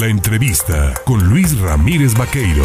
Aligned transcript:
La 0.00 0.08
entrevista 0.08 0.92
con 1.06 1.22
Luis 1.28 1.56
Ramírez 1.60 2.18
Vaqueiro. 2.18 2.64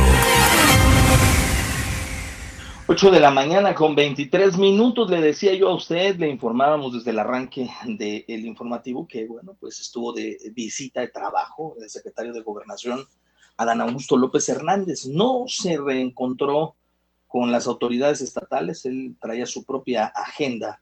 8 2.87 3.11
de 3.11 3.19
la 3.19 3.29
mañana 3.29 3.75
con 3.75 3.93
23 3.93 4.57
minutos, 4.57 5.11
le 5.11 5.21
decía 5.21 5.53
yo 5.53 5.69
a 5.69 5.75
usted, 5.75 6.15
le 6.15 6.27
informábamos 6.27 6.91
desde 6.91 7.11
el 7.11 7.19
arranque 7.19 7.69
del 7.85 8.47
informativo 8.47 9.07
que, 9.07 9.27
bueno, 9.27 9.55
pues 9.59 9.79
estuvo 9.79 10.11
de 10.11 10.39
visita 10.55 11.01
de 11.01 11.09
trabajo 11.09 11.75
el 11.79 11.87
secretario 11.91 12.33
de 12.33 12.41
Gobernación, 12.41 13.05
Adán 13.57 13.81
Augusto 13.81 14.17
López 14.17 14.49
Hernández. 14.49 15.05
No 15.05 15.43
se 15.45 15.77
reencontró 15.77 16.73
con 17.27 17.51
las 17.51 17.67
autoridades 17.67 18.21
estatales, 18.21 18.85
él 18.85 19.15
traía 19.21 19.45
su 19.45 19.65
propia 19.65 20.07
agenda. 20.07 20.81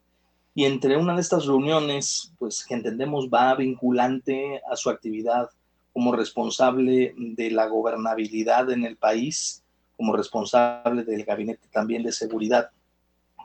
Y 0.56 0.64
entre 0.64 0.96
una 0.96 1.14
de 1.14 1.22
estas 1.22 1.46
reuniones, 1.46 2.32
pues 2.40 2.64
que 2.64 2.74
entendemos 2.74 3.28
va 3.28 3.54
vinculante 3.54 4.62
a 4.72 4.78
su 4.78 4.90
actividad 4.90 5.50
como 5.98 6.12
responsable 6.12 7.16
de 7.18 7.50
la 7.50 7.66
gobernabilidad 7.66 8.70
en 8.70 8.86
el 8.86 8.98
país, 8.98 9.64
como 9.96 10.16
responsable 10.16 11.04
del 11.04 11.26
gabinete 11.26 11.68
también 11.72 12.04
de 12.04 12.12
seguridad, 12.12 12.70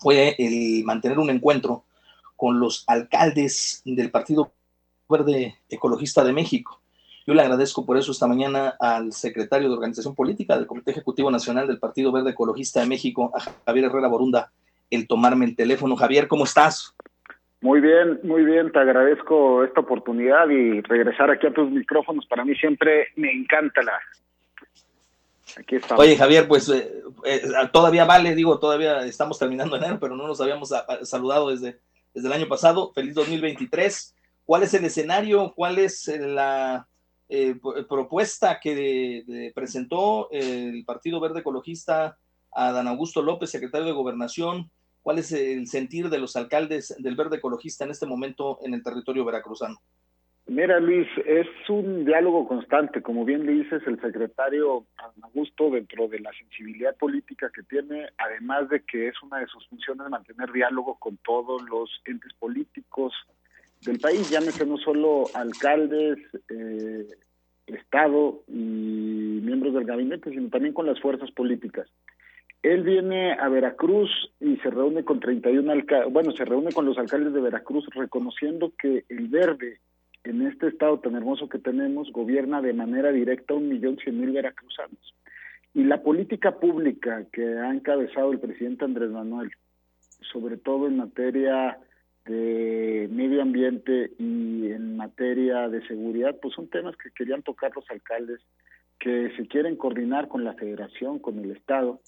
fue 0.01 0.37
el 0.39 0.85
mantener 0.85 1.19
un 1.19 1.31
encuentro 1.31 1.87
con 2.37 2.61
los 2.61 2.85
alcaldes 2.89 3.81
del 3.87 4.11
Partido 4.11 4.53
Verde 5.09 5.57
Ecologista 5.71 6.23
de 6.25 6.35
México. 6.35 6.79
Yo 7.27 7.33
le 7.33 7.41
agradezco 7.41 7.87
por 7.87 7.97
eso 7.97 8.13
esta 8.13 8.27
mañana 8.27 8.77
al 8.79 9.15
secretario 9.15 9.69
de 9.69 9.75
Organización 9.75 10.15
Política 10.15 10.55
del 10.55 10.67
Comité 10.67 10.91
Ejecutivo 10.91 11.31
Nacional 11.31 11.67
del 11.67 11.79
Partido 11.79 12.13
Verde 12.13 12.33
Ecologista 12.33 12.81
de 12.81 12.87
México, 12.87 13.33
a 13.35 13.41
Javier 13.65 13.87
Herrera 13.87 14.09
Borunda, 14.09 14.53
el 14.91 15.09
tomarme 15.09 15.47
el 15.47 15.57
teléfono. 15.57 15.97
Javier, 15.97 16.29
¿cómo 16.29 16.45
estás? 16.45 16.95
Muy 17.63 17.81
bien, 17.81 18.21
muy 18.25 18.45
bien, 18.45 18.71
te 18.73 18.79
agradezco 18.81 19.65
esta 19.65 19.81
oportunidad 19.81 20.49
y 20.49 20.81
regresar 20.83 21.31
aquí 21.31 21.47
a 21.47 21.53
tus 21.53 21.71
micrófonos. 21.71 22.27
Para 22.27 22.45
mí 22.45 22.55
siempre 22.57 23.09
me 23.17 23.33
encanta 23.33 23.83
la, 23.83 23.99
Oye, 25.97 26.17
Javier, 26.17 26.49
pues 26.49 26.69
eh, 26.69 27.03
eh, 27.25 27.43
todavía 27.73 28.05
vale, 28.05 28.35
digo, 28.35 28.59
todavía 28.59 29.05
estamos 29.05 29.39
terminando 29.39 29.77
enero, 29.77 29.99
pero 30.01 30.17
no 30.17 30.27
nos 30.27 30.41
habíamos 30.41 30.73
saludado 31.03 31.51
desde, 31.51 31.79
desde 32.15 32.29
el 32.29 32.33
año 32.33 32.49
pasado. 32.49 32.93
Feliz 32.95 33.15
2023. 33.15 34.15
¿Cuál 34.45 34.63
es 34.63 34.75
el 34.75 34.85
escenario? 34.85 35.53
¿Cuál 35.55 35.79
es 35.79 36.09
la 36.09 36.87
eh, 37.29 37.55
propuesta 37.89 38.59
que 38.61 39.53
presentó 39.55 40.29
el 40.31 40.85
Partido 40.85 41.21
Verde 41.21 41.41
Ecologista 41.41 42.17
a 42.51 42.73
Dan 42.73 42.89
Augusto 42.89 43.23
López, 43.23 43.51
secretario 43.51 43.87
de 43.87 43.93
Gobernación? 43.93 44.71
¿Cuál 45.03 45.19
es 45.19 45.33
el 45.33 45.67
sentir 45.67 46.09
de 46.09 46.19
los 46.19 46.37
alcaldes 46.37 46.95
del 46.99 47.17
Verde 47.17 47.37
Ecologista 47.37 47.85
en 47.85 47.91
este 47.91 48.07
momento 48.07 48.59
en 48.63 48.75
el 48.75 48.83
territorio 48.83 49.25
veracruzano? 49.25 49.81
Mira, 50.47 50.81
Luis, 50.81 51.07
es 51.25 51.47
un 51.69 52.05
diálogo 52.05 52.47
constante. 52.47 53.01
Como 53.01 53.25
bien 53.25 53.47
le 53.47 53.53
dices, 53.53 53.83
el 53.87 54.01
secretario 54.01 54.87
Augusto, 55.23 55.71
dentro 55.71 56.09
de 56.09 56.21
la 56.21 56.33
sensibilidad 56.33 56.97
política 56.97 57.51
que 57.55 57.63
tiene, 57.63 58.09
además 58.19 58.69
de 58.69 58.81
que 58.81 59.09
es 59.09 59.15
una 59.23 59.39
de 59.39 59.47
sus 59.47 59.67
funciones 59.69 60.09
mantener 60.09 60.51
diálogo 60.53 60.97
con 60.99 61.17
todos 61.19 61.63
los 61.69 61.91
entes 62.05 62.33
políticos 62.35 63.13
del 63.81 63.99
país, 63.99 64.31
llámese 64.31 64.67
no 64.67 64.79
solo 64.79 65.25
alcaldes, 65.35 66.19
eh, 66.49 67.07
Estado 67.67 68.43
y 68.49 69.41
miembros 69.43 69.75
del 69.75 69.85
gabinete, 69.85 70.31
sino 70.31 70.51
también 70.51 70.75
con 70.75 70.87
las 70.87 71.01
fuerzas 71.01 71.31
políticas. 71.31 71.89
Él 72.63 72.85
viene 72.85 73.33
a 73.33 73.49
Veracruz 73.49 74.11
y 74.39 74.57
se 74.59 74.71
reúne 74.71 75.05
con 75.05 75.19
31 75.19 75.73
alcaldes, 75.73 76.13
bueno, 76.13 76.33
se 76.33 76.45
reúne 76.45 76.73
con 76.73 76.87
los 76.87 76.97
alcaldes 76.97 77.33
de 77.33 77.41
Veracruz 77.41 77.87
reconociendo 77.95 78.73
que 78.79 79.05
el 79.09 79.29
verde 79.29 79.81
en 80.25 80.47
este 80.47 80.69
estado 80.69 81.01
tan 81.01 81.17
hermoso 81.17 81.49
que 81.49 81.59
tenemos, 81.59 82.13
gobierna 82.13 82.63
de 82.63 82.73
manera 82.73 83.11
directa 83.11 83.55
un 83.55 83.69
millón 83.69 83.99
cien 83.99 84.21
mil 84.21 84.31
veracruzanos. 84.31 85.15
Y 85.75 85.85
la 85.85 86.03
política 86.03 86.61
pública 86.61 87.25
que 87.33 87.43
ha 87.59 87.73
encabezado 87.73 88.31
el 88.31 88.39
presidente 88.39 88.85
Andrés 88.85 89.11
Manuel, 89.11 89.51
sobre 90.33 90.57
todo 90.57 90.87
en 90.87 90.99
materia 90.99 91.79
de 92.27 93.09
medio 93.11 93.43
ambiente 93.43 94.13
y 94.19 94.71
en 94.71 94.97
materia 94.97 95.69
de 95.69 95.85
seguridad, 95.89 96.37
pues 96.41 96.55
son 96.55 96.69
temas 96.69 96.97
que 96.97 97.11
querían 97.11 97.43
tocar 97.43 97.73
los 97.75 97.91
alcaldes, 97.91 98.41
que 99.01 99.33
se 99.37 99.49
quieren 99.49 99.75
coordinar 99.75 100.29
con 100.29 100.45
la 100.45 100.55
federación, 100.55 101.19
con 101.19 101.41
el 101.41 101.51
Estado, 101.51 102.01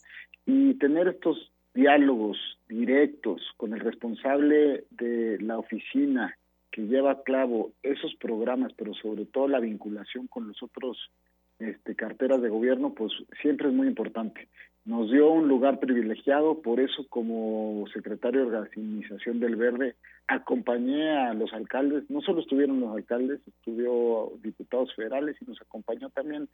y 0.46 0.74
tener 0.74 1.08
estos 1.08 1.50
diálogos 1.74 2.38
directos 2.68 3.42
con 3.56 3.72
el 3.72 3.80
responsable 3.80 4.84
de 4.90 5.38
la 5.40 5.58
oficina 5.58 6.36
que 6.70 6.82
lleva 6.82 7.12
a 7.12 7.22
cabo 7.22 7.72
esos 7.82 8.14
programas, 8.16 8.72
pero 8.76 8.94
sobre 8.94 9.26
todo 9.26 9.48
la 9.48 9.60
vinculación 9.60 10.26
con 10.26 10.48
los 10.48 10.62
otros 10.62 11.10
este, 11.58 11.94
carteras 11.94 12.42
de 12.42 12.48
gobierno, 12.48 12.94
pues 12.94 13.12
siempre 13.40 13.68
es 13.68 13.74
muy 13.74 13.86
importante. 13.86 14.48
Nos 14.84 15.10
dio 15.10 15.30
un 15.30 15.48
lugar 15.48 15.80
privilegiado, 15.80 16.60
por 16.60 16.78
eso 16.78 17.06
como 17.08 17.86
secretario 17.94 18.40
de 18.42 18.58
Organización 18.58 19.40
del 19.40 19.56
Verde 19.56 19.94
acompañé 20.28 21.10
a 21.10 21.32
los 21.32 21.54
alcaldes, 21.54 22.08
no 22.10 22.20
solo 22.20 22.40
estuvieron 22.40 22.80
los 22.80 22.94
alcaldes, 22.94 23.40
estuvo 23.46 24.38
diputados 24.42 24.94
federales 24.94 25.36
y 25.40 25.46
nos 25.46 25.60
acompañó 25.62 26.10
también 26.10 26.50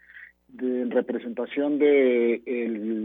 de, 0.47 0.83
en 0.83 0.93
representación 0.93 1.81
de 1.81 2.41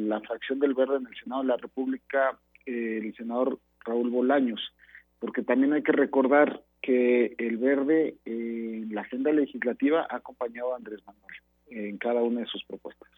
la 0.07 0.21
fracción 0.21 0.59
del 0.59 0.75
Verde 0.75 0.97
en 0.97 1.07
el 1.07 1.15
Senado 1.15 1.41
de 1.41 1.47
la 1.47 1.57
República, 1.57 2.37
el 2.67 3.15
senador 3.15 3.59
Raúl 3.83 4.11
Bolaños, 4.11 4.61
porque 5.19 5.41
también 5.41 5.73
hay 5.73 5.81
que 5.81 5.91
recordar 5.91 6.61
que 6.83 7.33
el 7.39 7.57
verde 7.57 8.15
en 8.25 8.93
la 8.93 9.01
agenda 9.01 9.31
legislativa 9.31 10.05
ha 10.07 10.17
acompañado 10.17 10.73
a 10.73 10.77
Andrés 10.77 10.99
Manuel 11.05 11.35
en 11.67 11.97
cada 11.97 12.21
una 12.21 12.41
de 12.41 12.45
sus 12.45 12.63
propuestas. 12.65 13.09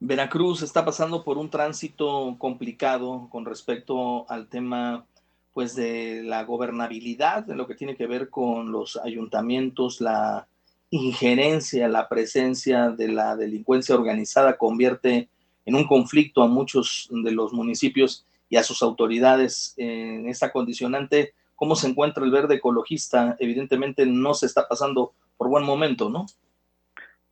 Veracruz 0.00 0.62
está 0.62 0.84
pasando 0.84 1.24
por 1.24 1.38
un 1.38 1.48
tránsito 1.48 2.36
complicado 2.38 3.28
con 3.30 3.44
respecto 3.44 4.30
al 4.30 4.48
tema 4.48 5.06
pues 5.54 5.74
de 5.74 6.22
la 6.22 6.44
gobernabilidad, 6.44 7.44
de 7.44 7.56
lo 7.56 7.66
que 7.66 7.74
tiene 7.74 7.96
que 7.96 8.06
ver 8.06 8.28
con 8.28 8.72
los 8.72 8.98
ayuntamientos, 8.98 10.02
la 10.02 10.46
injerencia, 10.90 11.88
la 11.88 12.10
presencia 12.10 12.90
de 12.90 13.08
la 13.08 13.36
delincuencia 13.36 13.94
organizada 13.94 14.58
convierte 14.58 15.30
en 15.64 15.74
un 15.74 15.86
conflicto 15.86 16.42
a 16.42 16.48
muchos 16.48 17.08
de 17.10 17.32
los 17.32 17.54
municipios 17.54 18.26
y 18.50 18.56
a 18.56 18.62
sus 18.62 18.82
autoridades 18.82 19.72
en 19.78 20.28
esta 20.28 20.52
condicionante 20.52 21.32
cómo 21.56 21.74
se 21.74 21.88
encuentra 21.88 22.22
el 22.22 22.30
verde 22.30 22.56
ecologista, 22.56 23.34
evidentemente 23.40 24.04
no 24.04 24.34
se 24.34 24.44
está 24.44 24.68
pasando 24.68 25.14
por 25.38 25.48
buen 25.48 25.64
momento, 25.64 26.10
¿no? 26.10 26.26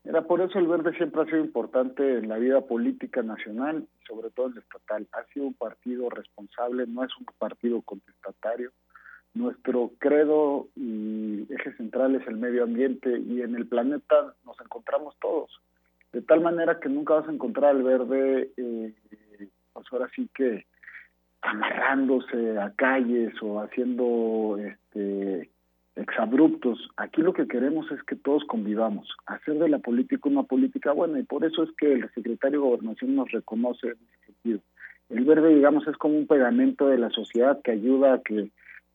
Mira, 0.05 0.21
por 0.23 0.43
eso 0.43 0.59
el 0.59 0.67
verde 0.67 0.95
siempre 0.97 1.23
ha 1.23 1.25
sido 1.25 1.39
importante 1.39 2.19
en 2.19 2.29
la 2.29 2.37
vida 2.37 2.61
política 2.61 3.23
nacional, 3.23 3.87
sobre 4.07 4.31
todo 4.31 4.49
en 4.49 4.57
la 4.57 4.61
estatal. 4.61 5.09
Ha 5.13 5.25
sido 5.33 5.47
un 5.47 5.55
partido 5.55 6.11
responsable, 6.11 6.87
no 6.87 7.05
es 7.05 7.11
un 7.19 7.25
partido 7.39 7.81
contestatario. 7.81 8.71
Nuestro 9.33 9.93
credo 9.99 10.69
y 10.77 11.47
eje 11.53 11.73
central 11.77 12.15
es 12.17 12.29
el 12.29 12.37
medio 12.37 12.65
ambiente 12.65 13.19
y 13.19 13.41
en 13.41 13.57
el 13.57 13.67
planeta 13.67 14.35
nos 14.45 14.61
encontramos 14.61 15.17
todos. 15.21 15.51
De 16.13 16.21
tal 16.21 16.43
manera 16.43 16.79
que 16.79 16.91
nunca 16.91 17.15
vas 17.15 17.29
a 17.29 17.33
encontrar 17.33 17.71
al 17.71 17.83
verde, 17.83 18.51
eh, 18.59 18.95
pues 19.73 19.87
ahora 19.91 20.09
sí 20.15 20.29
que 20.35 20.67
amarrándose 21.41 22.59
a 22.59 22.71
calles 22.75 23.35
o 23.43 23.61
haciendo 23.61 24.59
este 24.59 25.51
exabruptos. 25.97 26.88
Aquí 26.97 27.22
lo 27.22 27.32
que 27.32 27.47
queremos 27.47 27.91
es 27.91 28.03
que 28.03 28.16
todos 28.16 28.44
convivamos, 28.44 29.09
hacer 29.27 29.59
de 29.59 29.69
la 29.69 29.78
política 29.78 30.28
una 30.28 30.43
política 30.43 30.93
buena 30.93 31.19
y 31.19 31.22
por 31.22 31.44
eso 31.44 31.62
es 31.62 31.71
que 31.78 31.93
el 31.93 32.10
secretario 32.15 32.60
de 32.60 32.66
Gobernación 32.66 33.15
nos 33.15 33.31
reconoce 33.31 33.88
en 33.88 33.93
ese 33.93 34.27
sentido. 34.27 34.60
El 35.10 35.25
verde, 35.25 35.55
digamos, 35.55 35.87
es 35.87 35.97
como 35.97 36.16
un 36.16 36.27
pegamento 36.27 36.88
de 36.88 36.99
la 36.99 37.10
sociedad 37.10 37.60
que 37.62 37.72
ayuda 37.72 38.15
a 38.15 38.22
que 38.22 38.50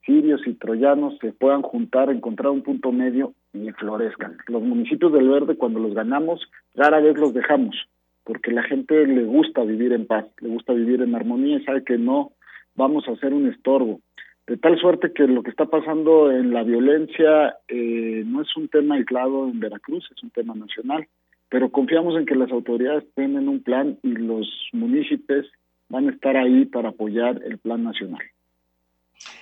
sirios 0.05 0.41
y 0.47 0.53
troyanos 0.53 1.17
se 1.19 1.31
puedan 1.31 1.61
juntar, 1.61 2.09
encontrar 2.09 2.51
un 2.51 2.63
punto 2.63 2.91
medio 2.91 3.33
y 3.53 3.71
florezcan. 3.71 4.37
Los 4.47 4.63
municipios 4.63 5.13
del 5.13 5.29
verde, 5.29 5.55
cuando 5.55 5.79
los 5.79 5.93
ganamos, 5.93 6.41
rara 6.75 6.99
vez 6.99 7.17
los 7.17 7.33
dejamos, 7.33 7.75
porque 8.23 8.51
la 8.51 8.63
gente 8.63 9.05
le 9.05 9.23
gusta 9.23 9.63
vivir 9.63 9.93
en 9.93 10.07
paz, 10.07 10.25
le 10.41 10.49
gusta 10.49 10.73
vivir 10.73 11.01
en 11.01 11.15
armonía 11.15 11.57
y 11.57 11.63
sabe 11.63 11.83
que 11.83 11.97
no 11.97 12.31
vamos 12.75 13.07
a 13.07 13.11
hacer 13.11 13.33
un 13.33 13.47
estorbo. 13.47 14.01
De 14.49 14.57
tal 14.57 14.79
suerte 14.79 15.13
que 15.13 15.27
lo 15.27 15.43
que 15.43 15.51
está 15.51 15.67
pasando 15.67 16.31
en 16.31 16.51
la 16.51 16.63
violencia 16.63 17.59
eh, 17.67 18.23
no 18.25 18.41
es 18.41 18.57
un 18.57 18.67
tema 18.67 18.95
aislado 18.95 19.47
en 19.47 19.59
Veracruz, 19.59 20.09
es 20.09 20.23
un 20.23 20.31
tema 20.31 20.55
nacional, 20.55 21.07
pero 21.49 21.69
confiamos 21.69 22.15
en 22.17 22.25
que 22.25 22.33
las 22.33 22.51
autoridades 22.51 23.03
tienen 23.13 23.47
un 23.47 23.61
plan 23.61 23.99
y 24.01 24.07
los 24.07 24.47
municipios 24.73 25.45
van 25.87 26.07
a 26.07 26.13
estar 26.13 26.35
ahí 26.35 26.65
para 26.65 26.89
apoyar 26.89 27.39
el 27.43 27.59
plan 27.59 27.83
nacional. 27.83 28.21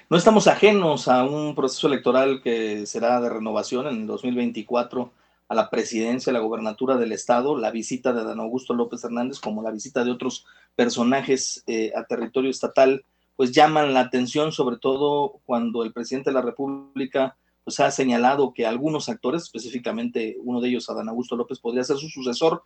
No 0.09 0.17
estamos 0.17 0.45
ajenos 0.47 1.07
a 1.07 1.23
un 1.23 1.55
proceso 1.55 1.87
electoral 1.87 2.41
que 2.43 2.85
será 2.85 3.21
de 3.21 3.29
renovación 3.29 3.87
en 3.87 4.01
el 4.01 4.07
2024 4.07 5.09
a 5.47 5.55
la 5.55 5.69
presidencia, 5.69 6.31
a 6.31 6.33
la 6.33 6.41
gobernatura 6.41 6.97
del 6.97 7.13
estado, 7.13 7.57
la 7.57 7.71
visita 7.71 8.11
de 8.11 8.25
Dan 8.25 8.41
Augusto 8.41 8.73
López 8.73 9.05
Hernández, 9.05 9.39
como 9.39 9.63
la 9.63 9.71
visita 9.71 10.03
de 10.03 10.11
otros 10.11 10.45
personajes 10.75 11.63
eh, 11.65 11.93
a 11.95 12.03
territorio 12.03 12.49
estatal 12.49 13.05
pues 13.37 13.53
llaman 13.53 13.93
la 13.93 14.01
atención, 14.01 14.51
sobre 14.51 14.77
todo 14.77 15.39
cuando 15.45 15.83
el 15.83 15.93
presidente 15.93 16.31
de 16.31 16.33
la 16.33 16.41
República 16.41 17.37
pues 17.63 17.79
ha 17.79 17.91
señalado 17.91 18.53
que 18.53 18.65
algunos 18.65 19.09
actores, 19.09 19.43
específicamente 19.43 20.37
uno 20.43 20.59
de 20.59 20.69
ellos, 20.69 20.89
Adán 20.89 21.09
Augusto 21.09 21.35
López, 21.35 21.59
podría 21.59 21.83
ser 21.83 21.97
su 21.97 22.09
sucesor. 22.09 22.63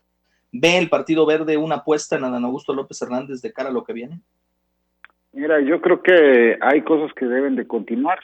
¿Ve 0.51 0.77
el 0.77 0.89
Partido 0.89 1.25
Verde 1.25 1.57
una 1.57 1.77
apuesta 1.77 2.18
en 2.18 2.23
Adán 2.23 2.45
Augusto 2.45 2.73
López 2.73 3.01
Hernández 3.01 3.41
de 3.41 3.51
cara 3.51 3.69
a 3.69 3.73
lo 3.73 3.83
que 3.83 3.94
viene? 3.94 4.21
Mira, 5.33 5.59
yo 5.62 5.81
creo 5.81 6.01
que 6.01 6.57
hay 6.62 6.81
cosas 6.81 7.13
que 7.15 7.25
deben 7.25 7.56
de 7.56 7.65
continuar 7.68 8.19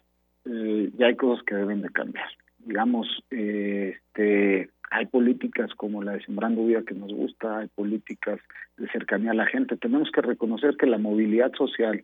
eh, 0.46 0.90
y 0.98 1.04
hay 1.04 1.16
cosas 1.16 1.44
que 1.46 1.56
deben 1.56 1.82
de 1.82 1.90
cambiar. 1.90 2.28
Digamos, 2.60 3.08
eh, 3.32 3.96
este, 3.98 4.70
hay 4.90 5.06
políticas 5.08 5.74
como 5.76 6.04
la 6.04 6.14
de 6.14 6.24
Sembrando 6.24 6.66
Vida 6.66 6.84
que 6.84 6.94
nos 6.94 7.12
gusta, 7.12 7.60
hay 7.60 7.68
políticas 7.68 8.40
de 8.78 8.88
cercanía 8.90 9.32
a 9.32 9.36
la 9.36 9.46
gente. 9.46 9.78
Tenemos 9.78 10.12
que 10.12 10.22
reconocer 10.22 10.78
que 10.78 10.86
la 10.86 10.98
movilidad 10.98 11.52
social, 11.58 12.04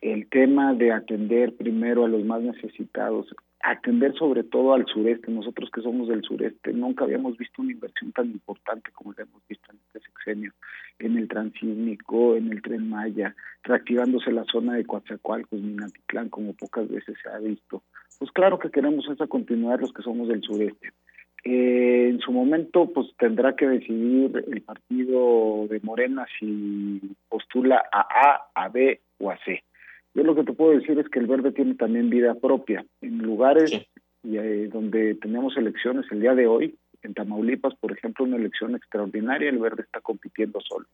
el 0.00 0.28
tema 0.28 0.72
de 0.74 0.92
atender 0.92 1.54
primero 1.56 2.04
a 2.04 2.08
los 2.08 2.24
más 2.24 2.40
necesitados, 2.40 3.34
atender 3.60 4.14
sobre 4.14 4.42
todo 4.44 4.72
al 4.72 4.86
sureste, 4.86 5.30
nosotros 5.30 5.70
que 5.70 5.82
somos 5.82 6.08
del 6.08 6.22
sureste, 6.22 6.72
nunca 6.72 7.04
habíamos 7.04 7.36
visto 7.36 7.60
una 7.60 7.72
inversión 7.72 8.10
tan 8.12 8.30
importante 8.30 8.90
como 8.92 9.12
la 9.12 9.24
hemos 9.24 9.46
visto 9.46 9.70
en 9.70 9.78
este 9.86 10.00
sexenio, 10.00 10.52
en 10.98 11.18
el 11.18 11.28
Transísmico, 11.28 12.36
en 12.36 12.50
el 12.50 12.62
Tren 12.62 12.88
Maya, 12.88 13.34
reactivándose 13.62 14.32
la 14.32 14.44
zona 14.44 14.74
de 14.74 14.86
Coatzacoalcos, 14.86 15.60
Minatitlán, 15.60 16.30
como 16.30 16.54
pocas 16.54 16.88
veces 16.88 17.16
se 17.22 17.28
ha 17.28 17.38
visto. 17.38 17.82
Pues 18.18 18.30
claro 18.32 18.58
que 18.58 18.70
queremos 18.70 19.06
esa 19.08 19.26
continuidad 19.26 19.80
los 19.80 19.92
que 19.92 20.02
somos 20.02 20.28
del 20.28 20.42
sureste. 20.42 20.92
Eh, 21.44 22.08
en 22.10 22.20
su 22.20 22.32
momento, 22.32 22.90
pues 22.92 23.08
tendrá 23.18 23.56
que 23.56 23.66
decidir 23.66 24.44
el 24.50 24.60
partido 24.62 25.66
de 25.68 25.80
Morena 25.82 26.26
si 26.38 27.00
postula 27.28 27.82
a 27.92 28.00
A, 28.00 28.64
a 28.64 28.68
B 28.68 29.00
o 29.18 29.30
a 29.30 29.38
C 29.44 29.62
yo 30.14 30.24
lo 30.24 30.34
que 30.34 30.44
te 30.44 30.52
puedo 30.52 30.72
decir 30.72 30.98
es 30.98 31.08
que 31.08 31.20
el 31.20 31.26
verde 31.26 31.52
tiene 31.52 31.74
también 31.74 32.10
vida 32.10 32.34
propia. 32.34 32.84
En 33.00 33.18
lugares 33.18 33.72
eh, 34.24 34.68
donde 34.72 35.14
tenemos 35.14 35.56
elecciones 35.56 36.06
el 36.10 36.20
día 36.20 36.34
de 36.34 36.46
hoy, 36.46 36.76
en 37.02 37.14
Tamaulipas, 37.14 37.74
por 37.76 37.92
ejemplo, 37.92 38.24
una 38.24 38.36
elección 38.36 38.74
extraordinaria, 38.74 39.48
el 39.48 39.58
verde 39.58 39.82
está 39.82 40.00
compitiendo 40.00 40.60
solo. 40.60 40.86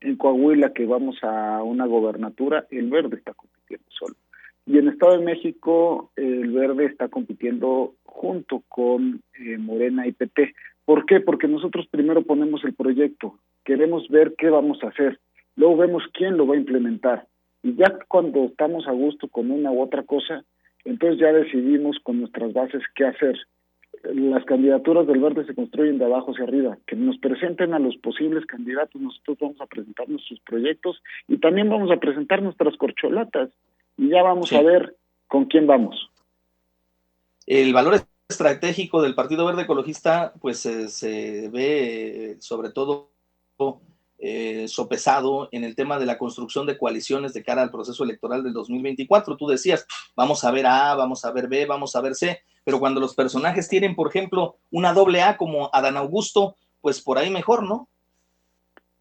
En 0.00 0.16
Coahuila, 0.16 0.72
que 0.72 0.86
vamos 0.86 1.16
a 1.22 1.62
una 1.62 1.86
gobernatura, 1.86 2.66
el 2.70 2.90
verde 2.90 3.16
está 3.16 3.34
compitiendo 3.34 3.86
solo. 3.88 4.14
Y 4.66 4.78
en 4.78 4.88
Estado 4.88 5.18
de 5.18 5.24
México, 5.24 6.12
el 6.14 6.52
verde 6.52 6.84
está 6.84 7.08
compitiendo 7.08 7.94
junto 8.04 8.62
con 8.68 9.22
eh, 9.40 9.56
Morena 9.56 10.06
y 10.06 10.12
PT. 10.12 10.54
¿Por 10.84 11.06
qué? 11.06 11.20
Porque 11.20 11.48
nosotros 11.48 11.86
primero 11.90 12.22
ponemos 12.22 12.62
el 12.64 12.74
proyecto, 12.74 13.38
queremos 13.64 14.08
ver 14.08 14.34
qué 14.36 14.50
vamos 14.50 14.82
a 14.84 14.88
hacer, 14.88 15.18
luego 15.56 15.78
vemos 15.78 16.02
quién 16.12 16.36
lo 16.36 16.46
va 16.46 16.54
a 16.54 16.58
implementar 16.58 17.26
y 17.62 17.74
ya 17.74 17.98
cuando 18.08 18.44
estamos 18.44 18.86
a 18.86 18.92
gusto 18.92 19.28
con 19.28 19.50
una 19.50 19.70
u 19.70 19.82
otra 19.82 20.02
cosa, 20.04 20.44
entonces 20.84 21.18
ya 21.20 21.32
decidimos 21.32 21.98
con 22.02 22.20
nuestras 22.20 22.52
bases 22.52 22.82
qué 22.94 23.06
hacer. 23.06 23.36
Las 24.04 24.44
candidaturas 24.44 25.06
del 25.06 25.20
verde 25.20 25.44
se 25.44 25.54
construyen 25.54 25.98
de 25.98 26.04
abajo 26.04 26.30
hacia 26.30 26.44
arriba. 26.44 26.78
Que 26.86 26.94
nos 26.94 27.18
presenten 27.18 27.74
a 27.74 27.80
los 27.80 27.96
posibles 27.96 28.46
candidatos, 28.46 29.00
nosotros 29.00 29.38
vamos 29.40 29.60
a 29.60 29.66
presentar 29.66 30.08
nuestros 30.08 30.38
proyectos 30.40 31.02
y 31.26 31.38
también 31.38 31.68
vamos 31.68 31.90
a 31.90 31.96
presentar 31.96 32.42
nuestras 32.42 32.76
corcholatas 32.76 33.50
y 33.96 34.08
ya 34.08 34.22
vamos 34.22 34.52
a 34.52 34.62
ver 34.62 34.94
con 35.26 35.46
quién 35.46 35.66
vamos. 35.66 36.10
El 37.46 37.72
valor 37.72 37.94
estratégico 38.28 39.02
del 39.02 39.14
Partido 39.14 39.46
Verde 39.46 39.62
Ecologista, 39.62 40.32
pues 40.40 40.58
se 40.60 41.48
ve 41.50 42.36
sobre 42.38 42.70
todo 42.70 43.10
eh, 44.20 44.66
sopesado 44.66 45.48
en 45.52 45.62
el 45.62 45.76
tema 45.76 45.98
de 45.98 46.06
la 46.06 46.18
construcción 46.18 46.66
de 46.66 46.76
coaliciones 46.76 47.32
de 47.34 47.44
cara 47.44 47.62
al 47.62 47.70
proceso 47.70 48.02
electoral 48.02 48.42
del 48.42 48.52
2024. 48.52 49.36
Tú 49.36 49.46
decías, 49.46 49.86
vamos 50.16 50.44
a 50.44 50.50
ver 50.50 50.66
A, 50.66 50.94
vamos 50.96 51.24
a 51.24 51.30
ver 51.32 51.46
B, 51.46 51.66
vamos 51.66 51.94
a 51.94 52.00
ver 52.00 52.14
C, 52.14 52.40
pero 52.64 52.80
cuando 52.80 53.00
los 53.00 53.14
personajes 53.14 53.68
tienen, 53.68 53.94
por 53.94 54.08
ejemplo, 54.08 54.56
una 54.72 54.92
doble 54.92 55.22
A 55.22 55.36
como 55.36 55.70
Adán 55.72 55.96
Augusto, 55.96 56.56
pues 56.80 57.00
por 57.00 57.16
ahí 57.18 57.30
mejor, 57.30 57.62
¿no? 57.62 57.88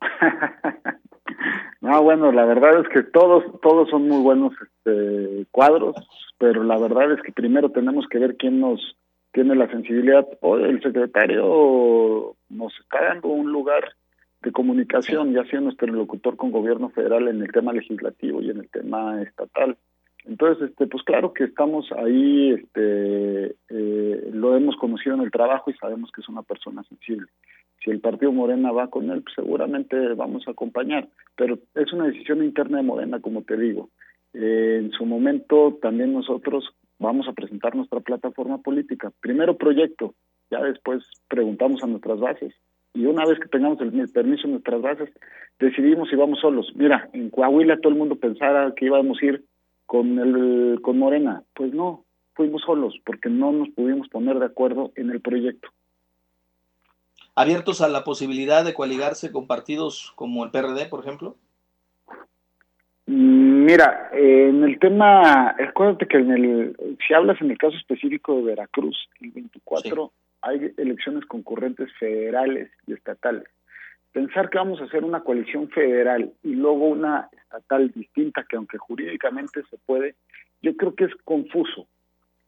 no, 1.82 2.04
bueno, 2.04 2.32
la 2.32 2.46
verdad 2.46 2.80
es 2.82 2.88
que 2.90 3.02
todos, 3.04 3.44
todos 3.62 3.90
son 3.90 4.08
muy 4.08 4.22
buenos 4.22 4.54
este, 4.62 5.48
cuadros, 5.52 5.96
pero 6.38 6.64
la 6.64 6.78
verdad 6.78 7.12
es 7.14 7.22
que 7.24 7.32
primero 7.32 7.72
tenemos 7.72 8.06
que 8.08 8.20
ver 8.20 8.38
quién 8.38 8.60
nos 8.60 8.96
tiene 9.32 9.56
la 9.56 9.68
sensibilidad. 9.70 10.28
Hoy 10.42 10.64
el 10.64 10.82
secretario 10.82 12.36
nos 12.50 12.74
está 12.80 13.04
dando 13.04 13.30
un 13.30 13.52
lugar 13.52 13.84
de 14.42 14.52
comunicación, 14.52 15.34
ya 15.34 15.46
sea 15.46 15.62
nuestro 15.62 15.88
locutor 15.88 16.36
con 16.36 16.52
gobierno 16.52 16.90
federal 16.90 17.28
en 17.28 17.42
el 17.42 17.52
tema 17.52 17.74
legislativo 17.74 18.42
y 18.42 18.50
en 18.50 18.60
el 18.60 18.70
tema 18.70 19.22
estatal. 19.22 19.78
Entonces, 20.26 20.70
este, 20.70 20.88
pues 20.88 21.04
claro 21.04 21.34
que 21.34 21.46
estamos 21.46 21.90
ahí, 21.94 22.52
este, 22.52 23.56
eh, 23.70 24.30
lo 24.34 24.56
hemos 24.56 24.76
conocido 24.76 25.16
en 25.16 25.22
el 25.22 25.32
trabajo 25.32 25.72
y 25.72 25.76
sabemos 25.76 26.12
que 26.12 26.22
es 26.22 26.30
una 26.30 26.44
persona 26.44 26.84
sensible. 26.84 27.28
Si 27.84 27.92
el 27.92 28.02
partido 28.02 28.32
Morena 28.34 28.72
va 28.72 28.90
con 28.90 29.10
él, 29.10 29.24
pues 29.24 29.36
seguramente 29.36 29.96
vamos 30.16 30.46
a 30.48 30.52
acompañar, 30.52 31.08
pero 31.38 31.58
es 31.76 31.94
una 31.94 32.08
decisión 32.08 32.44
interna 32.44 32.78
de 32.78 32.84
Morena, 32.84 33.22
como 33.22 33.44
te 33.44 33.56
digo. 33.56 33.90
Eh, 34.34 34.82
en 34.82 34.92
su 34.92 35.06
momento 35.06 35.78
también 35.82 36.14
nosotros 36.14 36.66
vamos 37.00 37.28
a 37.30 37.34
presentar 37.34 37.76
nuestra 37.76 38.02
plataforma 38.02 38.58
política. 38.58 39.12
Primero 39.22 39.58
proyecto, 39.58 40.14
ya 40.52 40.62
después 40.62 41.04
preguntamos 41.30 41.82
a 41.84 41.88
nuestras 41.88 42.20
bases 42.20 42.54
y 42.98 43.06
una 43.06 43.26
vez 43.26 43.40
que 43.40 43.48
tengamos 43.48 43.80
el 43.80 44.10
permiso 44.10 44.48
en 44.48 44.54
nuestras 44.54 44.82
bases, 44.82 45.10
decidimos 45.60 46.10
si 46.10 46.16
vamos 46.16 46.40
solos. 46.40 46.72
Mira, 46.74 47.10
en 47.14 47.30
Coahuila 47.30 47.78
todo 47.78 47.94
el 47.94 48.00
mundo 48.00 48.16
pensara 48.16 48.74
que 48.76 48.86
íbamos 48.86 49.20
a 49.22 49.26
ir 49.26 49.44
con 49.86 50.18
el 50.18 50.82
con 50.82 50.98
Morena, 50.98 51.44
pues 51.54 51.74
no, 51.74 52.06
fuimos 52.34 52.64
solos 52.64 52.96
porque 53.06 53.30
no 53.30 53.52
nos 53.52 53.70
pudimos 53.70 54.08
poner 54.10 54.40
de 54.40 54.48
acuerdo 54.48 54.92
en 54.96 55.12
el 55.12 55.22
proyecto. 55.22 55.70
¿Abiertos 57.36 57.82
a 57.82 57.88
la 57.88 58.04
posibilidad 58.04 58.66
de 58.66 58.74
coaligarse 58.74 59.32
con 59.32 59.46
partidos 59.46 60.12
como 60.16 60.44
el 60.44 60.50
PRD, 60.50 60.88
por 60.90 61.02
ejemplo? 61.02 61.36
Mm, 63.06 63.66
mira, 63.66 64.10
en 64.12 64.64
el 64.64 64.80
tema, 64.80 65.50
acuérdate 65.50 66.08
que 66.08 66.18
en 66.18 66.32
el, 66.32 66.98
si 67.08 67.14
hablas 67.14 67.40
en 67.42 67.52
el 67.52 67.60
caso 67.60 67.78
específico 67.78 68.38
de 68.38 68.42
Veracruz, 68.42 68.98
el 69.22 69.30
24, 69.32 70.12
hay 70.48 70.74
elecciones 70.78 71.26
concurrentes 71.26 71.92
federales 72.00 72.72
y 72.88 72.94
estatales. 72.94 73.48
Pensar 74.14 74.50
que 74.50 74.58
vamos 74.58 74.80
a 74.80 74.86
hacer 74.86 75.04
una 75.04 75.22
coalición 75.22 75.70
federal 75.70 76.32
y 76.42 76.56
luego 76.56 76.88
una 76.88 77.30
estatal 77.32 77.92
distinta, 77.92 78.46
que 78.48 78.56
aunque 78.56 78.78
jurídicamente 78.78 79.62
se 79.70 79.78
puede, 79.86 80.16
yo 80.62 80.76
creo 80.76 80.96
que 80.96 81.06
es 81.06 81.16
confuso. 81.24 81.88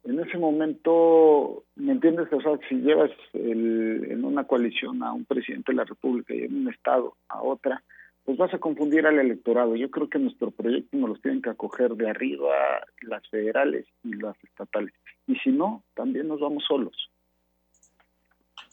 En 0.06 0.20
ese 0.20 0.38
momento, 0.38 1.66
¿me 1.76 1.92
entiendes? 1.92 2.32
O 2.32 2.42
sea, 2.42 2.58
si 2.70 2.76
llevas 2.76 3.12
en 3.34 4.24
una 4.24 4.46
coalición 4.46 5.04
a 5.04 5.12
un 5.12 5.26
presidente 5.26 5.74
de 5.74 5.76
la 5.76 5.84
República 5.84 6.34
y 6.34 6.44
en 6.44 6.56
un 6.56 6.70
estado 6.70 7.16
a 7.28 7.44
otra, 7.44 7.84
pues 8.24 8.38
vas 8.38 8.54
a 8.54 8.60
confundir 8.60 9.06
al 9.06 9.20
electorado. 9.20 9.76
Yo 9.76 9.92
creo 9.92 10.10
que 10.10 10.20
nuestro 10.20 10.52
proyecto 10.52 10.96
nos 10.98 11.10
los 11.10 11.22
tienen 11.22 11.42
que 11.42 11.50
acoger 11.50 11.96
de 11.96 12.10
arriba 12.10 12.56
las 13.02 13.28
federales 13.28 13.86
y 14.04 14.14
las 14.14 14.42
estatales. 14.44 14.94
Y 15.28 15.36
si 15.38 15.52
no, 15.52 15.84
también 15.96 16.30
nos 16.30 16.40
vamos 16.40 16.64
solos. 16.66 17.10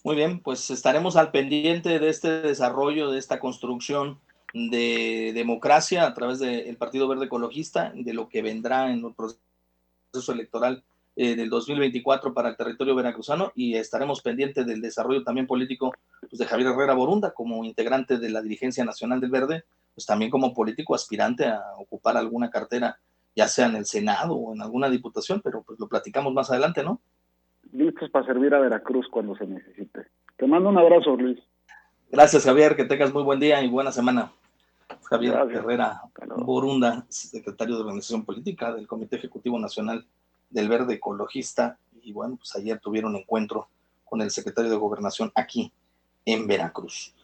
Muy 0.06 0.14
bien, 0.14 0.38
pues 0.38 0.70
estaremos 0.70 1.16
al 1.16 1.32
pendiente 1.32 1.98
de 1.98 2.08
este 2.08 2.40
desarrollo, 2.40 3.10
de 3.10 3.18
esta 3.18 3.40
construcción 3.40 4.20
de 4.54 5.32
democracia 5.34 6.06
a 6.06 6.14
través 6.14 6.38
del 6.38 6.76
Partido 6.76 7.08
Verde 7.08 7.24
Ecologista, 7.24 7.90
de 7.92 8.14
lo 8.14 8.28
que 8.28 8.40
vendrá 8.40 8.92
en 8.92 9.04
el 9.04 9.14
proceso 9.16 10.30
electoral 10.32 10.84
eh, 11.16 11.34
del 11.34 11.50
2024 11.50 12.32
para 12.32 12.50
el 12.50 12.56
territorio 12.56 12.94
veracruzano 12.94 13.50
y 13.56 13.74
estaremos 13.74 14.22
pendientes 14.22 14.64
del 14.64 14.80
desarrollo 14.80 15.24
también 15.24 15.48
político 15.48 15.92
pues, 16.20 16.38
de 16.38 16.46
Javier 16.46 16.68
Herrera 16.68 16.94
Borunda 16.94 17.34
como 17.34 17.64
integrante 17.64 18.18
de 18.18 18.30
la 18.30 18.42
dirigencia 18.42 18.84
nacional 18.84 19.20
del 19.20 19.30
Verde, 19.30 19.64
pues 19.92 20.06
también 20.06 20.30
como 20.30 20.54
político 20.54 20.94
aspirante 20.94 21.46
a 21.46 21.60
ocupar 21.78 22.16
alguna 22.16 22.48
cartera, 22.48 22.96
ya 23.34 23.48
sea 23.48 23.66
en 23.66 23.74
el 23.74 23.86
Senado 23.86 24.34
o 24.34 24.54
en 24.54 24.62
alguna 24.62 24.88
diputación, 24.88 25.40
pero 25.42 25.64
pues 25.64 25.80
lo 25.80 25.88
platicamos 25.88 26.32
más 26.32 26.48
adelante, 26.48 26.84
¿no? 26.84 27.00
Listos 27.76 28.10
para 28.10 28.26
servir 28.26 28.54
a 28.54 28.60
Veracruz 28.60 29.06
cuando 29.10 29.36
se 29.36 29.46
necesite. 29.46 30.06
Te 30.36 30.46
mando 30.46 30.68
un 30.68 30.78
abrazo, 30.78 31.16
Luis. 31.16 31.38
Gracias, 32.10 32.44
Javier, 32.44 32.76
que 32.76 32.84
tengas 32.84 33.12
muy 33.12 33.22
buen 33.22 33.40
día 33.40 33.62
y 33.62 33.68
buena 33.68 33.92
semana. 33.92 34.32
Javier 35.04 35.34
Herrera 35.52 36.02
Borunda, 36.36 37.04
secretario 37.08 37.76
de 37.76 37.82
Organización 37.82 38.24
Política 38.24 38.72
del 38.72 38.86
Comité 38.86 39.16
Ejecutivo 39.16 39.58
Nacional 39.58 40.04
del 40.50 40.68
Verde 40.68 40.94
Ecologista, 40.94 41.78
y 42.02 42.12
bueno, 42.12 42.36
pues 42.36 42.54
ayer 42.56 42.78
tuvieron 42.78 43.16
encuentro 43.16 43.68
con 44.04 44.20
el 44.20 44.30
secretario 44.30 44.70
de 44.70 44.76
Gobernación 44.76 45.32
aquí 45.34 45.72
en 46.24 46.46
Veracruz. 46.46 47.14